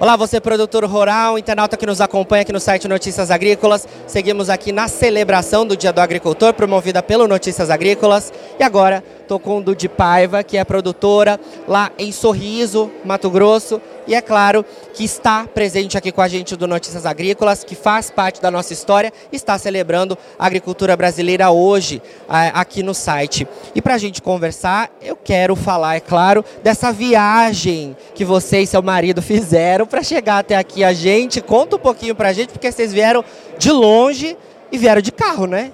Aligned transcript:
Olá, 0.00 0.16
você 0.16 0.40
produtor 0.40 0.82
rural, 0.86 1.38
internauta 1.38 1.76
que 1.76 1.84
nos 1.84 2.00
acompanha 2.00 2.40
aqui 2.40 2.54
no 2.54 2.58
site 2.58 2.88
Notícias 2.88 3.30
Agrícolas. 3.30 3.86
Seguimos 4.06 4.48
aqui 4.48 4.72
na 4.72 4.88
celebração 4.88 5.66
do 5.66 5.76
Dia 5.76 5.92
do 5.92 6.00
Agricultor, 6.00 6.54
promovida 6.54 7.02
pelo 7.02 7.28
Notícias 7.28 7.68
Agrícolas. 7.68 8.32
E 8.58 8.62
agora 8.62 9.04
estou 9.20 9.38
com 9.38 9.58
o 9.58 9.62
Dudi 9.62 9.90
Paiva, 9.90 10.42
que 10.42 10.56
é 10.56 10.64
produtora 10.64 11.38
lá 11.68 11.90
em 11.98 12.12
Sorriso, 12.12 12.90
Mato 13.04 13.28
Grosso. 13.28 13.78
E 14.06 14.14
é 14.14 14.20
claro 14.20 14.64
que 14.94 15.04
está 15.04 15.46
presente 15.46 15.96
aqui 15.96 16.10
com 16.10 16.20
a 16.20 16.28
gente 16.28 16.56
do 16.56 16.66
Notícias 16.66 17.06
Agrícolas, 17.06 17.62
que 17.62 17.74
faz 17.74 18.10
parte 18.10 18.40
da 18.40 18.50
nossa 18.50 18.72
história, 18.72 19.12
está 19.32 19.56
celebrando 19.58 20.16
a 20.38 20.46
agricultura 20.46 20.96
brasileira 20.96 21.50
hoje 21.50 22.02
aqui 22.28 22.82
no 22.82 22.94
site. 22.94 23.46
E 23.74 23.80
para 23.80 23.94
a 23.94 23.98
gente 23.98 24.20
conversar, 24.20 24.90
eu 25.00 25.16
quero 25.16 25.54
falar, 25.54 25.96
é 25.96 26.00
claro, 26.00 26.44
dessa 26.62 26.92
viagem 26.92 27.96
que 28.14 28.24
você 28.24 28.60
e 28.60 28.66
seu 28.66 28.82
marido 28.82 29.22
fizeram 29.22 29.86
para 29.86 30.02
chegar 30.02 30.38
até 30.38 30.56
aqui 30.56 30.82
a 30.82 30.92
gente. 30.92 31.40
Conta 31.40 31.76
um 31.76 31.80
pouquinho 31.80 32.14
para 32.14 32.30
a 32.30 32.32
gente, 32.32 32.50
porque 32.50 32.70
vocês 32.70 32.92
vieram 32.92 33.24
de 33.58 33.70
longe 33.70 34.36
e 34.72 34.78
vieram 34.78 35.00
de 35.00 35.12
carro, 35.12 35.46
né? 35.46 35.72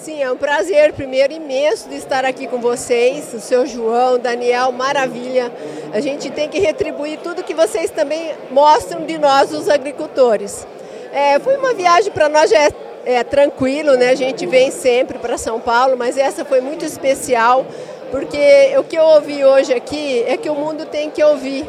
Sim, 0.00 0.22
é 0.22 0.30
um 0.30 0.36
prazer, 0.36 0.92
primeiro, 0.92 1.32
imenso 1.32 1.88
de 1.88 1.96
estar 1.96 2.24
aqui 2.24 2.46
com 2.46 2.60
vocês, 2.60 3.34
o 3.34 3.40
seu 3.40 3.66
João, 3.66 4.16
Daniel, 4.16 4.70
maravilha. 4.70 5.52
A 5.92 5.98
gente 5.98 6.30
tem 6.30 6.48
que 6.48 6.60
retribuir 6.60 7.18
tudo 7.18 7.42
que 7.42 7.52
vocês 7.52 7.90
também 7.90 8.32
mostram 8.48 9.04
de 9.04 9.18
nós, 9.18 9.52
os 9.52 9.68
agricultores. 9.68 10.64
É, 11.12 11.40
foi 11.40 11.56
uma 11.56 11.74
viagem 11.74 12.12
para 12.12 12.28
nós 12.28 12.48
já 12.48 12.58
é, 12.58 12.70
é 13.06 13.24
tranquilo, 13.24 13.96
né? 13.96 14.10
A 14.10 14.14
gente 14.14 14.46
vem 14.46 14.70
sempre 14.70 15.18
para 15.18 15.36
São 15.36 15.58
Paulo, 15.58 15.96
mas 15.96 16.16
essa 16.16 16.44
foi 16.44 16.60
muito 16.60 16.84
especial, 16.84 17.66
porque 18.12 18.76
o 18.78 18.84
que 18.84 18.96
eu 18.96 19.04
ouvi 19.04 19.44
hoje 19.44 19.74
aqui 19.74 20.22
é 20.28 20.36
que 20.36 20.48
o 20.48 20.54
mundo 20.54 20.86
tem 20.86 21.10
que 21.10 21.24
ouvir 21.24 21.66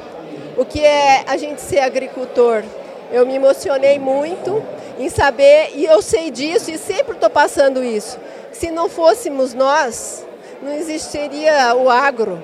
o 0.56 0.64
que 0.64 0.86
é 0.86 1.23
a 1.25 1.36
gente 1.36 1.62
ser 1.62 1.80
agricultor. 1.80 2.64
Eu 3.12 3.25
me 3.25 3.36
emocionei 3.36 3.98
muito 3.98 4.64
em 5.00 5.09
saber, 5.09 5.72
e 5.75 5.86
eu 5.86 6.02
sei 6.02 6.30
disso 6.30 6.70
e 6.70 6.78
sempre 6.78 7.14
estou 7.14 7.30
passando 7.30 7.81
isso. 7.81 8.20
Se 8.60 8.70
não 8.72 8.90
fôssemos 8.90 9.54
nós, 9.54 10.26
não 10.62 10.74
existiria 10.74 11.74
o 11.76 11.90
agro. 11.90 12.44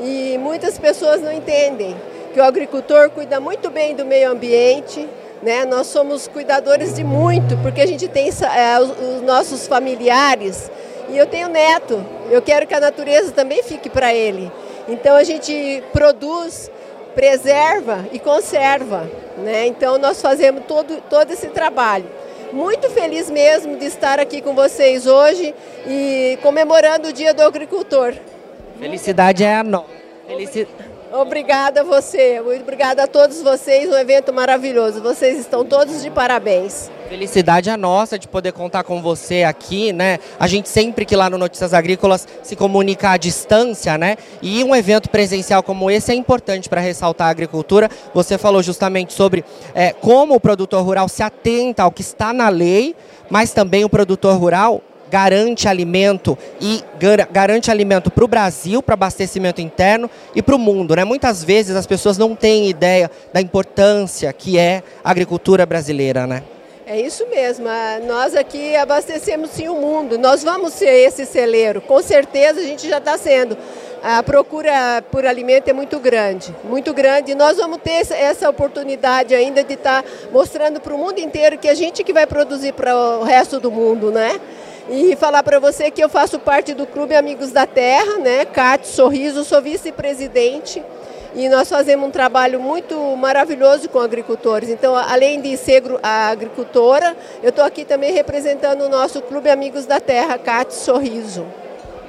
E 0.00 0.36
muitas 0.38 0.80
pessoas 0.80 1.22
não 1.22 1.32
entendem 1.32 1.94
que 2.32 2.40
o 2.40 2.42
agricultor 2.42 3.08
cuida 3.10 3.38
muito 3.38 3.70
bem 3.70 3.94
do 3.94 4.04
meio 4.04 4.32
ambiente, 4.32 5.08
né? 5.44 5.64
Nós 5.64 5.86
somos 5.86 6.26
cuidadores 6.26 6.94
de 6.94 7.04
muito, 7.04 7.56
porque 7.58 7.80
a 7.80 7.86
gente 7.86 8.08
tem 8.08 8.28
é, 8.28 8.80
os 8.80 9.22
nossos 9.22 9.68
familiares 9.68 10.68
e 11.08 11.16
eu 11.16 11.24
tenho 11.24 11.48
neto. 11.48 12.04
Eu 12.28 12.42
quero 12.42 12.66
que 12.66 12.74
a 12.74 12.80
natureza 12.80 13.30
também 13.30 13.62
fique 13.62 13.88
para 13.88 14.12
ele. 14.12 14.50
Então 14.88 15.14
a 15.14 15.22
gente 15.22 15.84
produz 15.92 16.68
preserva 17.14 18.04
e 18.12 18.18
conserva. 18.18 19.08
Né? 19.38 19.68
Então 19.68 19.98
nós 19.98 20.20
fazemos 20.20 20.64
todo, 20.66 21.00
todo 21.08 21.30
esse 21.30 21.46
trabalho. 21.46 22.23
Muito 22.54 22.88
feliz 22.88 23.28
mesmo 23.28 23.76
de 23.78 23.86
estar 23.86 24.20
aqui 24.20 24.40
com 24.40 24.54
vocês 24.54 25.08
hoje 25.08 25.52
e 25.88 26.38
comemorando 26.40 27.08
o 27.08 27.12
Dia 27.12 27.34
do 27.34 27.42
Agricultor. 27.42 28.14
Felicidade 28.78 29.42
é 29.42 29.56
a 29.56 29.64
nossa. 29.64 29.88
Felicidade. 30.24 30.70
Obrigada 31.12 31.80
a 31.80 31.84
você, 31.84 32.40
muito 32.40 32.62
obrigada 32.62 33.02
a 33.02 33.06
todos 33.08 33.42
vocês, 33.42 33.90
um 33.90 33.96
evento 33.96 34.32
maravilhoso. 34.32 35.02
Vocês 35.02 35.36
estão 35.36 35.64
todos 35.64 36.00
de 36.00 36.10
parabéns. 36.10 36.88
Felicidade 37.14 37.70
a 37.70 37.76
nossa 37.76 38.18
de 38.18 38.26
poder 38.26 38.50
contar 38.50 38.82
com 38.82 39.00
você 39.00 39.44
aqui, 39.44 39.92
né? 39.92 40.18
A 40.36 40.48
gente 40.48 40.68
sempre 40.68 41.04
que 41.04 41.14
lá 41.14 41.30
no 41.30 41.38
Notícias 41.38 41.72
Agrícolas 41.72 42.26
se 42.42 42.56
comunica 42.56 43.10
à 43.10 43.16
distância, 43.16 43.96
né? 43.96 44.16
E 44.42 44.64
um 44.64 44.74
evento 44.74 45.08
presencial 45.08 45.62
como 45.62 45.88
esse 45.88 46.10
é 46.10 46.14
importante 46.16 46.68
para 46.68 46.80
ressaltar 46.80 47.28
a 47.28 47.30
agricultura. 47.30 47.88
Você 48.12 48.36
falou 48.36 48.64
justamente 48.64 49.12
sobre 49.12 49.44
é, 49.76 49.92
como 49.92 50.34
o 50.34 50.40
produtor 50.40 50.82
rural 50.82 51.08
se 51.08 51.22
atenta 51.22 51.84
ao 51.84 51.92
que 51.92 52.02
está 52.02 52.32
na 52.32 52.48
lei, 52.48 52.96
mas 53.30 53.52
também 53.52 53.84
o 53.84 53.88
produtor 53.88 54.36
rural 54.36 54.82
garante 55.08 55.68
alimento 55.68 56.36
e 56.60 56.82
garante 57.30 57.70
alimento 57.70 58.10
para 58.10 58.24
o 58.24 58.28
Brasil, 58.28 58.82
para 58.82 58.94
abastecimento 58.94 59.60
interno 59.60 60.10
e 60.34 60.42
para 60.42 60.56
o 60.56 60.58
mundo. 60.58 60.96
Né? 60.96 61.04
Muitas 61.04 61.44
vezes 61.44 61.76
as 61.76 61.86
pessoas 61.86 62.18
não 62.18 62.34
têm 62.34 62.68
ideia 62.68 63.08
da 63.32 63.40
importância 63.40 64.32
que 64.32 64.58
é 64.58 64.82
a 65.04 65.12
agricultura 65.12 65.64
brasileira. 65.64 66.26
Né? 66.26 66.42
É 66.86 67.00
isso 67.00 67.26
mesmo. 67.28 67.66
Ah, 67.66 67.98
nós 68.06 68.34
aqui 68.36 68.76
abastecemos 68.76 69.50
sim 69.50 69.68
o 69.68 69.74
mundo. 69.74 70.18
Nós 70.18 70.42
vamos 70.42 70.74
ser 70.74 70.90
esse 70.90 71.24
celeiro. 71.24 71.80
Com 71.80 72.02
certeza 72.02 72.60
a 72.60 72.62
gente 72.62 72.86
já 72.86 72.98
está 72.98 73.16
sendo. 73.16 73.56
A 74.02 74.22
procura 74.22 75.02
por 75.10 75.24
alimento 75.24 75.68
é 75.68 75.72
muito 75.72 75.98
grande, 75.98 76.54
muito 76.62 76.92
grande. 76.92 77.32
E 77.32 77.34
nós 77.34 77.56
vamos 77.56 77.78
ter 77.78 78.06
essa 78.12 78.50
oportunidade 78.50 79.34
ainda 79.34 79.64
de 79.64 79.72
estar 79.72 80.02
tá 80.02 80.08
mostrando 80.30 80.78
para 80.78 80.94
o 80.94 80.98
mundo 80.98 81.20
inteiro 81.20 81.56
que 81.56 81.68
a 81.68 81.74
gente 81.74 82.04
que 82.04 82.12
vai 82.12 82.26
produzir 82.26 82.74
para 82.74 82.94
o 82.94 83.22
resto 83.22 83.58
do 83.58 83.70
mundo, 83.70 84.10
né? 84.10 84.38
E 84.90 85.16
falar 85.16 85.42
para 85.42 85.58
você 85.58 85.90
que 85.90 86.04
eu 86.04 86.10
faço 86.10 86.38
parte 86.38 86.74
do 86.74 86.86
Clube 86.86 87.14
Amigos 87.14 87.50
da 87.50 87.66
Terra, 87.66 88.18
né? 88.18 88.44
Cátia 88.44 88.92
Sorriso, 88.92 89.42
sou 89.42 89.62
vice-presidente 89.62 90.82
e 91.34 91.48
nós 91.48 91.68
fazemos 91.68 92.06
um 92.06 92.10
trabalho 92.10 92.60
muito 92.60 92.98
maravilhoso 93.16 93.88
com 93.88 93.98
agricultores. 93.98 94.68
Então, 94.68 94.94
além 94.94 95.40
de 95.40 95.56
ser 95.56 95.82
a 96.02 96.28
agricultora, 96.28 97.16
eu 97.42 97.50
estou 97.50 97.64
aqui 97.64 97.84
também 97.84 98.12
representando 98.12 98.82
o 98.82 98.88
nosso 98.88 99.20
Clube 99.22 99.50
Amigos 99.50 99.86
da 99.86 100.00
Terra, 100.00 100.38
Cátia 100.38 100.78
Sorriso. 100.78 101.44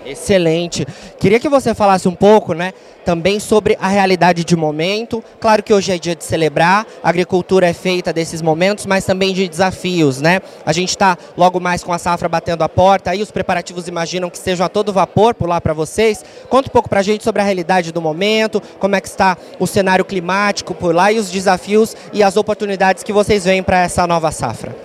Excelente. 0.06 0.86
Queria 1.20 1.40
que 1.40 1.50
você 1.50 1.74
falasse 1.74 2.08
um 2.08 2.16
pouco, 2.16 2.54
né, 2.54 2.74
também 3.04 3.40
sobre 3.40 3.78
a 3.80 3.88
realidade 3.88 4.44
de 4.44 4.56
momento. 4.56 5.24
Claro 5.40 5.64
que 5.64 5.74
hoje 5.74 5.92
é 5.92 5.98
dia 5.98 6.16
de 6.16 6.24
celebrar, 6.24 6.86
a 7.04 7.10
agricultura 7.10 7.68
é 7.68 7.74
feita 7.74 8.12
desses 8.12 8.42
momentos, 8.42 8.86
mas 8.86 9.06
também 9.06 9.34
de 9.34 9.48
desafios, 9.48 10.22
né? 10.22 10.42
A 10.66 10.74
gente 10.74 10.90
está 10.90 11.18
logo 11.38 11.60
mais 11.60 11.84
com 11.84 11.94
a 11.94 11.98
safra 11.98 12.28
batendo 12.28 12.64
a 12.64 12.70
porta, 12.70 13.12
aí 13.12 13.22
os 13.22 13.32
preparativos 13.32 13.88
imaginam 13.88 14.30
que 14.30 14.38
sejam 14.38 14.66
a 14.66 14.70
todo 14.70 14.94
vapor 14.94 15.34
por 15.34 15.48
lá 15.48 15.62
para 15.62 15.74
vocês. 15.74 16.24
Conta 16.50 16.70
um 16.70 16.72
pouco 16.72 16.90
para 16.90 17.00
a 17.00 17.04
gente 17.04 17.24
sobre 17.24 17.42
a 17.42 17.46
realidade 17.46 17.92
do 17.92 18.02
momento, 18.02 18.62
como 18.80 18.96
é 18.96 19.02
que 19.02 19.08
está 19.08 19.38
o 19.60 19.68
cenário 19.68 20.06
climático 20.06 20.74
por 20.74 20.94
lá 20.94 21.12
e 21.12 21.20
os 21.20 21.30
desafios 21.30 21.96
e 22.12 22.24
as 22.24 22.38
oportunidades 22.38 23.04
que 23.04 23.14
vocês 23.14 23.46
veem 23.46 23.64
para 23.64 23.80
essa 23.80 24.06
nova 24.08 24.32
safra. 24.32 24.85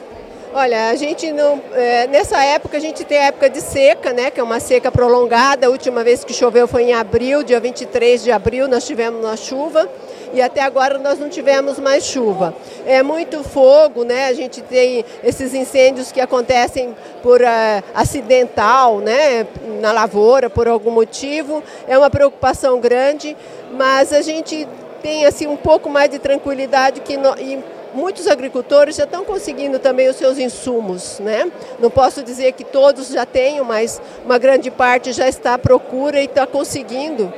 Olha, 0.53 0.89
a 0.89 0.97
gente 0.97 1.31
não. 1.31 1.63
É, 1.73 2.09
nessa 2.09 2.43
época 2.43 2.77
a 2.77 2.81
gente 2.81 3.05
tem 3.05 3.19
a 3.19 3.27
época 3.27 3.49
de 3.49 3.61
seca, 3.61 4.13
né? 4.13 4.33
Que 4.33 4.41
é 4.41 4.43
uma 4.43 4.59
seca 4.59 4.91
prolongada. 4.91 5.69
A 5.69 5.71
última 5.71 6.03
vez 6.03 6.25
que 6.25 6.33
choveu 6.33 6.67
foi 6.67 6.85
em 6.85 6.93
abril, 6.93 7.45
dia 7.45 7.61
23 7.61 8.25
de 8.25 8.33
abril, 8.33 8.67
nós 8.67 8.85
tivemos 8.85 9.25
uma 9.25 9.37
chuva. 9.37 9.89
E 10.33 10.43
até 10.43 10.61
agora 10.61 10.99
nós 10.99 11.21
não 11.21 11.29
tivemos 11.29 11.79
mais 11.79 12.05
chuva. 12.05 12.53
É 12.85 13.01
muito 13.01 13.45
fogo, 13.45 14.03
né? 14.03 14.27
A 14.27 14.33
gente 14.33 14.61
tem 14.61 15.05
esses 15.23 15.55
incêndios 15.55 16.11
que 16.11 16.21
acontecem 16.21 16.97
por 17.23 17.41
uh, 17.41 17.85
acidental, 17.95 18.99
né? 18.99 19.47
Na 19.81 19.93
lavoura, 19.93 20.51
por 20.51 20.67
algum 20.67 20.91
motivo. 20.91 21.63
É 21.87 21.97
uma 21.97 22.11
preocupação 22.11 22.81
grande, 22.81 23.37
mas 23.73 24.13
a 24.13 24.21
gente 24.21 24.67
tem 25.01 25.27
assim 25.27 25.47
um 25.47 25.57
pouco 25.57 25.89
mais 25.89 26.11
de 26.11 26.19
tranquilidade 26.19 27.01
que 27.01 27.17
no, 27.17 27.35
e 27.39 27.63
muitos 27.95 28.27
agricultores 28.27 28.97
já 28.97 29.05
estão 29.05 29.25
conseguindo 29.25 29.79
também 29.79 30.09
os 30.09 30.17
seus 30.17 30.39
insumos, 30.39 31.19
né? 31.21 31.51
Não 31.79 31.91
posso 31.91 32.23
dizer 32.23 32.53
que 32.53 32.65
todos 32.65 33.09
já 33.09 33.27
tenham, 33.27 33.65
mas 33.65 34.01
uma 34.25 34.39
grande 34.39 34.71
parte 34.71 35.13
já 35.13 35.29
está 35.29 35.55
à 35.55 35.59
procura 35.59 36.21
e 36.21 36.25
está 36.25 36.47
conseguindo. 36.47 37.33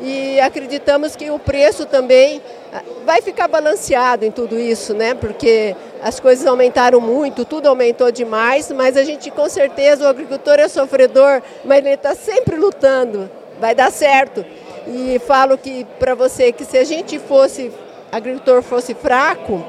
E 0.00 0.38
acreditamos 0.40 1.16
que 1.16 1.30
o 1.30 1.38
preço 1.38 1.84
também 1.84 2.40
ah, 2.72 2.82
vai 3.04 3.20
ficar 3.20 3.48
balanceado 3.48 4.24
em 4.24 4.30
tudo 4.30 4.58
isso, 4.58 4.94
né? 4.94 5.14
Porque 5.14 5.74
as 6.02 6.20
coisas 6.20 6.46
aumentaram 6.46 7.00
muito, 7.00 7.44
tudo 7.44 7.68
aumentou 7.68 8.12
demais, 8.12 8.70
mas 8.70 8.96
a 8.96 9.02
gente 9.02 9.30
com 9.30 9.48
certeza 9.48 10.04
o 10.04 10.08
agricultor 10.08 10.60
é 10.60 10.68
sofredor, 10.68 11.42
mas 11.64 11.78
ele 11.78 11.94
está 11.94 12.14
sempre 12.14 12.56
lutando. 12.56 13.28
Vai 13.60 13.74
dar 13.74 13.90
certo. 13.90 14.44
E 14.86 15.18
falo 15.26 15.58
que 15.58 15.84
para 15.98 16.14
você 16.14 16.52
que 16.52 16.64
se 16.64 16.78
a 16.78 16.84
gente 16.84 17.18
fosse 17.18 17.72
agricultor 18.12 18.62
fosse 18.62 18.94
fraco, 18.94 19.62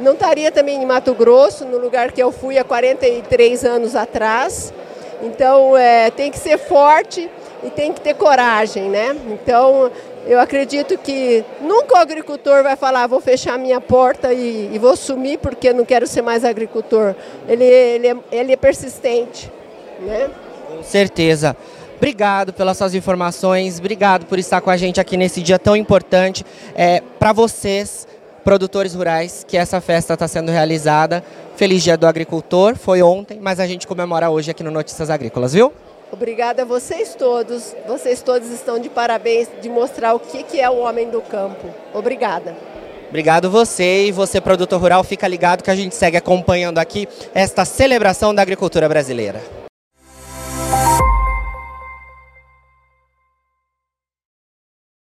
não 0.00 0.14
estaria 0.14 0.50
também 0.50 0.82
em 0.82 0.86
Mato 0.86 1.14
Grosso, 1.14 1.64
no 1.64 1.78
lugar 1.78 2.12
que 2.12 2.22
eu 2.22 2.32
fui 2.32 2.58
há 2.58 2.64
43 2.64 3.64
anos 3.64 3.94
atrás. 3.94 4.72
Então, 5.22 5.76
é, 5.76 6.10
tem 6.10 6.30
que 6.30 6.38
ser 6.38 6.58
forte 6.58 7.28
e 7.62 7.70
tem 7.70 7.92
que 7.92 8.00
ter 8.00 8.14
coragem, 8.14 8.88
né? 8.88 9.14
Então, 9.28 9.90
eu 10.26 10.40
acredito 10.40 10.96
que 10.98 11.44
nunca 11.60 11.94
o 11.94 11.98
agricultor 11.98 12.62
vai 12.62 12.76
falar, 12.76 13.06
vou 13.06 13.20
fechar 13.20 13.58
minha 13.58 13.80
porta 13.80 14.32
e, 14.32 14.70
e 14.72 14.78
vou 14.78 14.96
sumir 14.96 15.38
porque 15.38 15.72
não 15.72 15.84
quero 15.84 16.06
ser 16.06 16.22
mais 16.22 16.44
agricultor. 16.44 17.14
Ele, 17.46 17.64
ele, 17.64 18.08
é, 18.08 18.16
ele 18.32 18.52
é 18.52 18.56
persistente, 18.56 19.50
né? 20.00 20.30
Com 20.68 20.82
certeza. 20.82 21.56
Obrigado 21.96 22.54
pelas 22.54 22.78
suas 22.78 22.94
informações, 22.94 23.78
obrigado 23.78 24.24
por 24.24 24.38
estar 24.38 24.62
com 24.62 24.70
a 24.70 24.76
gente 24.76 24.98
aqui 24.98 25.18
nesse 25.18 25.42
dia 25.42 25.58
tão 25.58 25.76
importante. 25.76 26.46
É, 26.74 27.02
Para 27.18 27.34
vocês, 27.34 28.08
produtores 28.44 28.94
rurais, 28.94 29.44
que 29.46 29.56
essa 29.56 29.80
festa 29.80 30.14
está 30.14 30.26
sendo 30.28 30.50
realizada. 30.50 31.22
Feliz 31.56 31.82
Dia 31.82 31.96
do 31.96 32.06
Agricultor, 32.06 32.76
foi 32.76 33.02
ontem, 33.02 33.38
mas 33.40 33.60
a 33.60 33.66
gente 33.66 33.86
comemora 33.86 34.30
hoje 34.30 34.50
aqui 34.50 34.62
no 34.62 34.70
Notícias 34.70 35.10
Agrícolas, 35.10 35.52
viu? 35.52 35.72
Obrigada 36.12 36.62
a 36.62 36.64
vocês 36.64 37.14
todos. 37.14 37.74
Vocês 37.86 38.20
todos 38.20 38.50
estão 38.50 38.78
de 38.78 38.88
parabéns 38.88 39.48
de 39.62 39.68
mostrar 39.68 40.14
o 40.14 40.18
que, 40.18 40.60
é 40.60 40.68
o 40.68 40.78
homem 40.78 41.08
do 41.08 41.20
campo. 41.20 41.68
Obrigada. 41.94 42.56
Obrigado 43.08 43.50
você 43.50 44.06
e 44.06 44.12
você, 44.12 44.40
produtor 44.40 44.80
rural, 44.80 45.04
fica 45.04 45.26
ligado 45.26 45.62
que 45.62 45.70
a 45.70 45.76
gente 45.76 45.94
segue 45.94 46.16
acompanhando 46.16 46.78
aqui 46.78 47.08
esta 47.34 47.64
celebração 47.64 48.34
da 48.34 48.42
agricultura 48.42 48.88
brasileira. 48.88 49.59